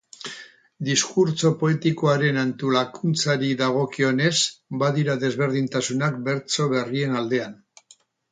Diskurtso 0.85 1.49
poetikoaren 1.63 2.39
antolakuntzari 2.43 3.51
dagokionez, 3.61 4.33
badira 4.83 5.19
desberdintasunak 5.27 6.19
bertso 6.31 6.67
berrien 6.75 7.17
aldean. 7.23 7.57